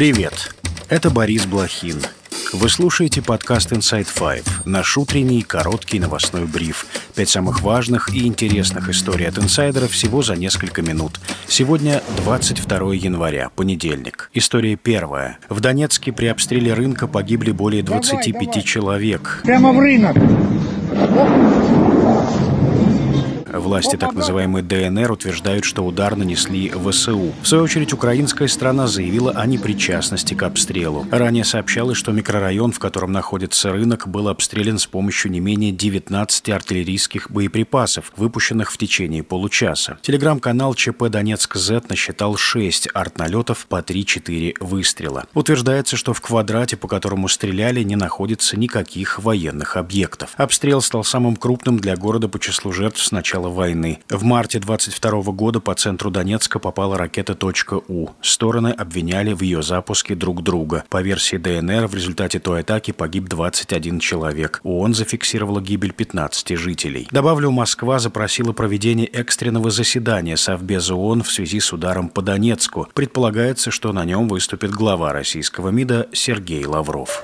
Привет, 0.00 0.54
это 0.88 1.10
Борис 1.10 1.44
Блохин. 1.44 1.98
Вы 2.54 2.70
слушаете 2.70 3.20
подкаст 3.20 3.70
Inside 3.72 4.06
Five, 4.06 4.46
наш 4.64 4.96
утренний 4.96 5.42
короткий 5.42 6.00
новостной 6.00 6.46
бриф. 6.46 6.86
Пять 7.14 7.28
самых 7.28 7.60
важных 7.60 8.08
и 8.14 8.26
интересных 8.26 8.88
историй 8.88 9.28
от 9.28 9.36
инсайдеров 9.36 9.90
всего 9.90 10.22
за 10.22 10.36
несколько 10.36 10.80
минут. 10.80 11.20
Сегодня 11.46 12.02
22 12.24 12.94
января, 12.94 13.50
понедельник. 13.54 14.30
История 14.32 14.76
первая. 14.76 15.36
В 15.50 15.60
Донецке 15.60 16.12
при 16.12 16.28
обстреле 16.28 16.72
рынка 16.72 17.06
погибли 17.06 17.52
более 17.52 17.82
25 17.82 18.32
давай, 18.32 18.46
давай. 18.46 18.62
человек. 18.62 19.40
Прямо 19.44 19.70
в 19.70 19.80
рынок. 19.80 20.16
Власти 23.52 23.96
так 23.96 24.12
называемой 24.12 24.62
ДНР 24.62 25.10
утверждают, 25.12 25.64
что 25.64 25.84
удар 25.84 26.16
нанесли 26.16 26.70
ВСУ. 26.70 27.32
В 27.42 27.46
свою 27.46 27.64
очередь, 27.64 27.92
украинская 27.92 28.48
страна 28.48 28.86
заявила 28.86 29.32
о 29.32 29.46
непричастности 29.46 30.34
к 30.34 30.42
обстрелу. 30.42 31.06
Ранее 31.10 31.44
сообщалось, 31.44 31.96
что 31.96 32.12
микрорайон, 32.12 32.72
в 32.72 32.78
котором 32.78 33.12
находится 33.12 33.72
рынок, 33.72 34.06
был 34.08 34.28
обстрелян 34.28 34.78
с 34.78 34.86
помощью 34.86 35.30
не 35.32 35.40
менее 35.40 35.72
19 35.72 36.48
артиллерийских 36.50 37.30
боеприпасов, 37.30 38.12
выпущенных 38.16 38.70
в 38.70 38.78
течение 38.78 39.22
получаса. 39.22 39.98
Телеграм-канал 40.02 40.74
ЧП 40.74 41.04
Донецк 41.08 41.56
Z 41.56 41.82
насчитал 41.88 42.36
6 42.36 42.88
артналетов 42.94 43.66
по 43.68 43.80
3-4 43.80 44.54
выстрела. 44.60 45.24
Утверждается, 45.34 45.96
что 45.96 46.12
в 46.12 46.20
квадрате, 46.20 46.76
по 46.76 46.88
которому 46.88 47.28
стреляли, 47.28 47.82
не 47.82 47.96
находится 47.96 48.58
никаких 48.58 49.18
военных 49.18 49.76
объектов. 49.76 50.30
Обстрел 50.36 50.80
стал 50.80 51.04
самым 51.04 51.36
крупным 51.36 51.78
для 51.78 51.96
города 51.96 52.28
по 52.28 52.38
числу 52.38 52.72
жертв 52.72 53.02
с 53.02 53.10
начала 53.10 53.39
войны. 53.48 54.00
В 54.08 54.22
марте 54.24 54.58
22 54.58 55.22
года 55.32 55.60
по 55.60 55.74
центру 55.74 56.10
Донецка 56.10 56.58
попала 56.58 56.98
ракета 56.98 57.36
«У». 57.88 58.08
Стороны 58.20 58.68
обвиняли 58.68 59.32
в 59.32 59.42
ее 59.42 59.62
запуске 59.62 60.14
друг 60.14 60.42
друга. 60.42 60.84
По 60.88 61.02
версии 61.02 61.36
ДНР, 61.36 61.86
в 61.86 61.94
результате 61.94 62.38
той 62.38 62.60
атаки 62.60 62.90
погиб 62.90 63.28
21 63.28 64.00
человек. 64.00 64.60
ООН 64.62 64.94
зафиксировала 64.94 65.60
гибель 65.60 65.92
15 65.92 66.56
жителей. 66.56 67.08
Добавлю, 67.10 67.50
Москва 67.50 67.98
запросила 67.98 68.52
проведение 68.52 69.06
экстренного 69.06 69.70
заседания 69.70 70.36
Совбеза 70.36 70.94
ООН 70.94 71.22
в 71.22 71.30
связи 71.30 71.60
с 71.60 71.72
ударом 71.72 72.08
по 72.08 72.22
Донецку. 72.22 72.88
Предполагается, 72.94 73.70
что 73.70 73.92
на 73.92 74.04
нем 74.04 74.28
выступит 74.28 74.70
глава 74.70 75.12
российского 75.12 75.70
МИДа 75.70 76.08
Сергей 76.12 76.64
Лавров. 76.64 77.22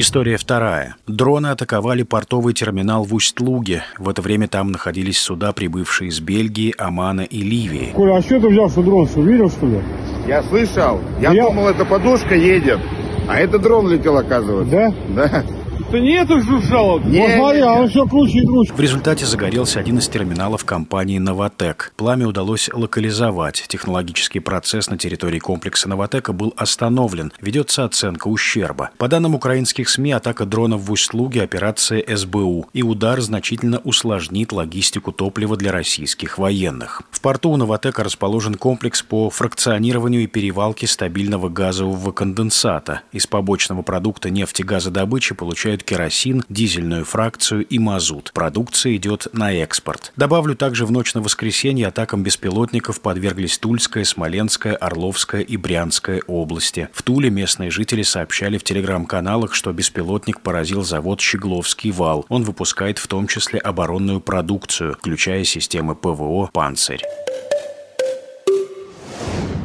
История 0.00 0.36
вторая. 0.36 0.94
Дроны 1.08 1.48
атаковали 1.48 2.04
портовый 2.04 2.54
терминал 2.54 3.02
в 3.02 3.12
Усть-Луге. 3.12 3.82
В 3.98 4.08
это 4.08 4.22
время 4.22 4.46
там 4.46 4.70
находились 4.70 5.18
суда, 5.18 5.52
прибывшие 5.52 6.10
из 6.10 6.20
Бельгии, 6.20 6.72
Омана 6.78 7.22
и 7.22 7.42
Ливии. 7.42 7.90
Коля, 7.96 8.18
а 8.18 8.22
что 8.22 8.38
ты 8.38 8.46
взял, 8.46 8.70
что 8.70 8.84
дрон? 8.84 9.08
Что, 9.08 9.22
видел, 9.22 9.50
что 9.50 9.66
ли? 9.66 9.80
Я 10.28 10.44
слышал. 10.44 11.00
Я, 11.20 11.32
Я 11.32 11.46
думал, 11.48 11.66
это 11.66 11.84
подушка 11.84 12.36
едет. 12.36 12.78
А 13.26 13.40
это 13.40 13.58
дрон 13.58 13.90
летел, 13.90 14.16
оказывается. 14.16 14.70
Да? 14.70 14.94
Да. 15.28 15.44
Да 15.90 15.98
нету 15.98 16.42
жужжало. 16.42 17.00
Не, 17.00 17.26
Посмотри, 17.26 17.60
а 17.60 17.72
он 17.72 17.88
все 17.88 18.06
круче 18.06 18.38
и 18.40 18.46
круче. 18.46 18.74
В 18.74 18.80
результате 18.80 19.24
загорелся 19.24 19.80
один 19.80 19.96
из 19.98 20.08
терминалов 20.08 20.66
компании 20.66 21.18
«Новотек». 21.18 21.94
Пламя 21.96 22.28
удалось 22.28 22.68
локализовать. 22.70 23.64
Технологический 23.68 24.40
процесс 24.40 24.90
на 24.90 24.98
территории 24.98 25.38
комплекса 25.38 25.88
«Новотека» 25.88 26.34
был 26.34 26.52
остановлен. 26.58 27.32
Ведется 27.40 27.84
оценка 27.84 28.28
ущерба. 28.28 28.90
По 28.98 29.08
данным 29.08 29.34
украинских 29.34 29.88
СМИ, 29.88 30.12
атака 30.12 30.44
дронов 30.44 30.82
в 30.82 30.92
Усть-Луге– 30.92 31.42
операция 31.44 32.04
СБУ. 32.06 32.68
И 32.74 32.82
удар 32.82 33.22
значительно 33.22 33.78
усложнит 33.78 34.52
логистику 34.52 35.12
топлива 35.12 35.56
для 35.56 35.72
российских 35.72 36.36
военных. 36.36 37.00
В 37.10 37.22
порту 37.22 37.48
у 37.48 37.56
«Новотека» 37.56 38.04
расположен 38.04 38.56
комплекс 38.56 39.02
по 39.02 39.30
фракционированию 39.30 40.24
и 40.24 40.26
перевалке 40.26 40.86
стабильного 40.86 41.48
газового 41.48 42.12
конденсата. 42.12 43.00
Из 43.12 43.26
побочного 43.26 43.80
продукта 43.80 44.28
нефтегазодобычи 44.28 45.34
получают 45.34 45.77
поставляют 45.78 45.82
керосин, 45.84 46.44
дизельную 46.48 47.04
фракцию 47.04 47.64
и 47.66 47.78
мазут. 47.78 48.32
Продукция 48.32 48.96
идет 48.96 49.28
на 49.32 49.52
экспорт. 49.52 50.12
Добавлю 50.16 50.54
также 50.54 50.86
в 50.86 50.90
ночь 50.90 51.14
на 51.14 51.22
воскресенье 51.22 51.88
атакам 51.88 52.22
беспилотников 52.22 53.00
подверглись 53.00 53.58
Тульская, 53.58 54.04
Смоленская, 54.04 54.76
Орловская 54.76 55.42
и 55.42 55.56
Брянская 55.56 56.22
области. 56.26 56.88
В 56.92 57.02
Туле 57.02 57.30
местные 57.30 57.70
жители 57.70 58.02
сообщали 58.02 58.58
в 58.58 58.64
телеграм-каналах, 58.64 59.54
что 59.54 59.72
беспилотник 59.72 60.40
поразил 60.40 60.82
завод 60.82 61.20
«Щегловский 61.20 61.90
вал». 61.90 62.26
Он 62.28 62.44
выпускает 62.44 62.98
в 62.98 63.06
том 63.06 63.26
числе 63.26 63.58
оборонную 63.58 64.20
продукцию, 64.20 64.94
включая 64.94 65.44
системы 65.44 65.94
ПВО 65.94 66.50
«Панцирь». 66.52 67.02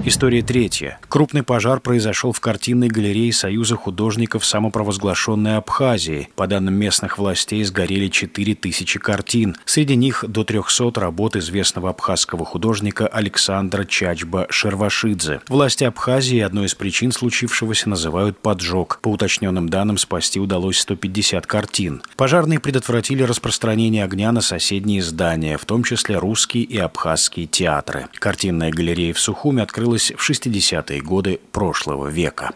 История 0.05 0.41
третья. 0.41 0.99
Крупный 1.07 1.43
пожар 1.43 1.79
произошел 1.79 2.33
в 2.33 2.41
картинной 2.41 2.89
галерее 2.89 3.31
Союза 3.31 3.77
художников 3.77 4.43
самопровозглашенной 4.43 5.55
Абхазии. 5.55 6.27
По 6.35 6.45
данным 6.45 6.73
местных 6.73 7.17
властей, 7.17 7.63
сгорели 7.63 8.09
4000 8.09 8.99
картин. 8.99 9.55
Среди 9.63 9.95
них 9.95 10.25
до 10.27 10.43
300 10.43 10.99
работ 10.99 11.37
известного 11.37 11.89
абхазского 11.91 12.43
художника 12.43 13.07
Александра 13.07 13.85
Чачба 13.85 14.47
Шервашидзе. 14.49 15.39
Власти 15.47 15.85
Абхазии 15.85 16.39
одной 16.39 16.65
из 16.65 16.75
причин 16.75 17.13
случившегося 17.13 17.87
называют 17.87 18.37
поджог. 18.37 18.99
По 19.01 19.07
уточненным 19.07 19.69
данным, 19.69 19.97
спасти 19.97 20.37
удалось 20.37 20.79
150 20.79 21.47
картин. 21.47 22.01
Пожарные 22.17 22.59
предотвратили 22.59 23.23
распространение 23.23 24.03
огня 24.03 24.33
на 24.33 24.41
соседние 24.41 25.01
здания, 25.01 25.57
в 25.57 25.63
том 25.63 25.85
числе 25.85 26.17
русские 26.17 26.65
и 26.65 26.77
абхазские 26.77 27.47
театры. 27.47 28.07
Картинная 28.15 28.69
галерея 28.69 29.13
в 29.13 29.19
Сухуме 29.21 29.63
открылась 29.63 29.92
появилась 29.93 30.11
в 30.11 30.29
60-е 30.29 31.01
годы 31.01 31.39
прошлого 31.51 32.07
века. 32.07 32.51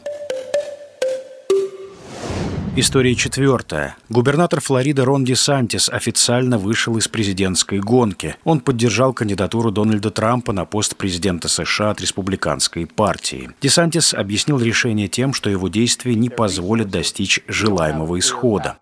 История 2.76 3.16
четвертая. 3.16 3.96
Губернатор 4.10 4.62
Флориды 4.62 5.04
Рон 5.04 5.26
Ди 5.26 5.34
Сантис 5.34 5.90
официально 5.90 6.60
вышел 6.60 6.96
из 6.98 7.08
президентской 7.08 7.80
гонки. 7.80 8.36
Он 8.44 8.60
поддержал 8.60 9.14
кандидатуру 9.14 9.72
Дональда 9.72 10.12
Трампа 10.12 10.54
на 10.54 10.66
пост 10.66 10.96
президента 10.96 11.48
США 11.48 11.92
от 11.92 12.02
республиканской 12.02 12.86
партии. 12.86 13.50
Ди 13.62 13.70
Сантис 13.70 14.14
объяснил 14.14 14.60
решение 14.60 15.08
тем, 15.08 15.34
что 15.34 15.50
его 15.50 15.70
действия 15.70 16.14
не 16.14 16.30
позволят 16.30 16.90
достичь 16.90 17.40
желаемого 17.48 18.20
исхода. 18.20 18.78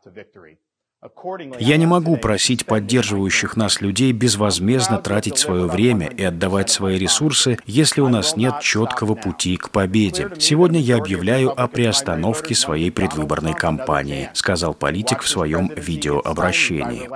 Я 1.60 1.78
не 1.78 1.86
могу 1.86 2.18
просить 2.18 2.66
поддерживающих 2.66 3.56
нас 3.56 3.82
людей 3.82 4.12
безвозмездно 4.12 4.98
тратить 4.98 5.38
свое 5.38 5.68
время 5.68 6.08
и 6.08 6.24
отдавать 6.24 6.70
свои 6.70 6.98
ресурсы, 6.98 7.58
если 7.66 8.02
у 8.02 8.10
нас 8.10 8.36
нет 8.36 8.60
четкого 8.62 9.16
пути 9.16 9.58
к 9.58 9.70
победе. 9.70 10.30
Сегодня 10.40 10.80
я 10.80 10.98
объявляю 10.98 11.60
о 11.60 11.68
приостановке 11.68 12.56
своей 12.56 12.92
предвыборной 12.92 13.54
кампании, 13.54 14.30
сказал 14.34 14.74
политик 14.74 15.22
в 15.22 15.30
своем 15.30 15.72
видеообращении. 15.76 17.10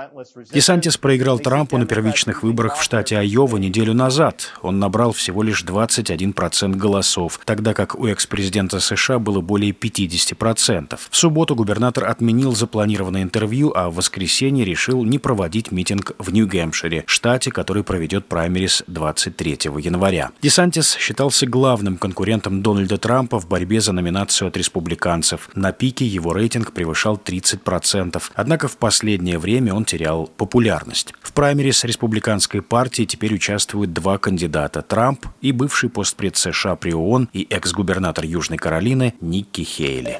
Десантис 0.52 0.96
проиграл 0.96 1.38
Трампу 1.38 1.76
на 1.76 1.86
первичных 1.86 2.42
выборах 2.42 2.76
в 2.76 2.82
штате 2.82 3.18
Айова 3.18 3.56
неделю 3.56 3.94
назад. 3.94 4.52
Он 4.62 4.78
набрал 4.78 5.12
всего 5.12 5.42
лишь 5.42 5.64
21% 5.64 6.76
голосов, 6.76 7.40
тогда 7.44 7.74
как 7.74 7.98
у 7.98 8.06
экс-президента 8.06 8.80
США 8.80 9.18
было 9.18 9.40
более 9.40 9.72
50%. 9.72 10.98
В 11.10 11.16
субботу 11.16 11.54
губернатор 11.54 12.04
отменил 12.04 12.54
запланированное 12.54 13.22
интервью, 13.22 13.72
а 13.80 13.88
в 13.88 13.94
воскресенье 13.94 14.64
решил 14.64 15.04
не 15.04 15.18
проводить 15.18 15.72
митинг 15.72 16.12
в 16.18 16.32
Нью-Гэмпшире, 16.32 17.04
штате, 17.06 17.50
который 17.50 17.82
проведет 17.82 18.26
праймерис 18.26 18.82
23 18.86 19.58
января. 19.78 20.32
Десантис 20.42 20.96
считался 20.96 21.46
главным 21.46 21.96
конкурентом 21.96 22.62
Дональда 22.62 22.98
Трампа 22.98 23.40
в 23.40 23.48
борьбе 23.48 23.80
за 23.80 23.92
номинацию 23.92 24.48
от 24.48 24.56
республиканцев. 24.56 25.48
На 25.54 25.72
пике 25.72 26.04
его 26.04 26.34
рейтинг 26.34 26.72
превышал 26.72 27.16
30%, 27.16 28.22
однако 28.34 28.68
в 28.68 28.76
последнее 28.76 29.38
время 29.38 29.72
он 29.72 29.86
терял 29.86 30.26
популярность. 30.26 31.14
В 31.22 31.32
праймерис 31.32 31.84
республиканской 31.84 32.60
партии 32.60 33.04
теперь 33.04 33.34
участвуют 33.34 33.92
два 33.94 34.18
кандидата– 34.18 34.82
Трамп 34.88 35.26
и 35.40 35.52
бывший 35.52 35.88
постпред 35.88 36.36
США 36.36 36.76
при 36.76 36.92
ООН 36.92 37.30
и 37.32 37.46
экс-губернатор 37.48 38.24
Южной 38.24 38.58
Каролины 38.58 39.14
Никки 39.20 39.62
Хейли. 39.62 40.18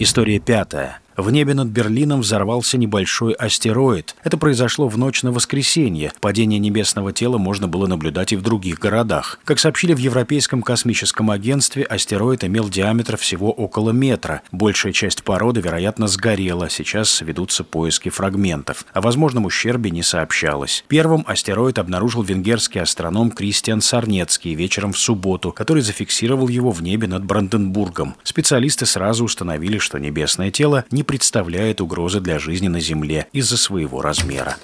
История 0.00 0.38
пятая. 0.38 0.98
В 1.20 1.30
небе 1.30 1.52
над 1.52 1.68
Берлином 1.68 2.22
взорвался 2.22 2.78
небольшой 2.78 3.34
астероид. 3.34 4.16
Это 4.24 4.38
произошло 4.38 4.88
в 4.88 4.96
ночь 4.96 5.22
на 5.22 5.32
воскресенье. 5.32 6.12
Падение 6.18 6.58
небесного 6.58 7.12
тела 7.12 7.36
можно 7.36 7.68
было 7.68 7.86
наблюдать 7.86 8.32
и 8.32 8.36
в 8.36 8.42
других 8.42 8.78
городах. 8.78 9.38
Как 9.44 9.58
сообщили 9.58 9.92
в 9.92 9.98
Европейском 9.98 10.62
космическом 10.62 11.30
агентстве, 11.30 11.82
астероид 11.82 12.44
имел 12.44 12.70
диаметр 12.70 13.18
всего 13.18 13.52
около 13.52 13.90
метра. 13.90 14.40
Большая 14.50 14.94
часть 14.94 15.22
породы, 15.22 15.60
вероятно, 15.60 16.06
сгорела. 16.06 16.70
Сейчас 16.70 17.20
ведутся 17.20 17.64
поиски 17.64 18.08
фрагментов. 18.08 18.86
О 18.94 19.02
возможном 19.02 19.44
ущербе 19.44 19.90
не 19.90 20.02
сообщалось. 20.02 20.84
Первым 20.88 21.24
астероид 21.26 21.78
обнаружил 21.78 22.22
венгерский 22.22 22.78
астроном 22.78 23.30
Кристиан 23.30 23.82
Сарнецкий 23.82 24.54
вечером 24.54 24.94
в 24.94 24.98
субботу, 24.98 25.52
который 25.52 25.82
зафиксировал 25.82 26.48
его 26.48 26.70
в 26.70 26.82
небе 26.82 27.06
над 27.08 27.26
Бранденбургом. 27.26 28.14
Специалисты 28.22 28.86
сразу 28.86 29.24
установили, 29.24 29.76
что 29.76 29.98
небесное 29.98 30.50
тело 30.50 30.86
не 30.90 31.04
представляет 31.10 31.80
угрозы 31.80 32.20
для 32.20 32.38
жизни 32.38 32.68
на 32.68 32.78
Земле 32.78 33.26
из-за 33.32 33.56
своего 33.56 34.00
размера. 34.00 34.58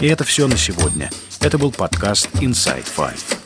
И 0.00 0.08
это 0.08 0.24
все 0.24 0.48
на 0.48 0.56
сегодня. 0.56 1.12
Это 1.40 1.58
был 1.58 1.70
подкаст 1.70 2.28
Inside 2.40 2.86
Five. 2.96 3.45